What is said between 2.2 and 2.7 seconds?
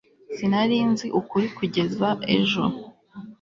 ejo